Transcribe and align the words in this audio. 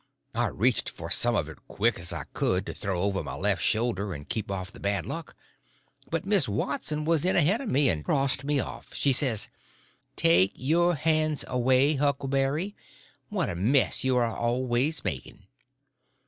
I 0.33 0.47
reached 0.47 0.89
for 0.89 1.11
some 1.11 1.35
of 1.35 1.47
it 1.47 1.59
as 1.59 1.63
quick 1.75 1.99
as 1.99 2.11
I 2.11 2.23
could 2.33 2.65
to 2.65 2.73
throw 2.73 3.03
over 3.03 3.21
my 3.21 3.35
left 3.35 3.61
shoulder 3.61 4.15
and 4.15 4.27
keep 4.27 4.49
off 4.49 4.71
the 4.71 4.79
bad 4.79 5.05
luck, 5.05 5.35
but 6.09 6.25
Miss 6.25 6.49
Watson 6.49 7.05
was 7.05 7.23
in 7.23 7.35
ahead 7.35 7.61
of 7.61 7.69
me, 7.69 7.87
and 7.87 8.03
crossed 8.03 8.43
me 8.43 8.59
off. 8.59 8.95
She 8.95 9.11
says, 9.11 9.47
"Take 10.15 10.53
your 10.55 10.95
hands 10.95 11.45
away, 11.47 11.97
Huckleberry; 11.97 12.75
what 13.29 13.47
a 13.47 13.55
mess 13.55 14.03
you 14.03 14.17
are 14.17 14.25
always 14.35 15.03
making!" 15.03 15.45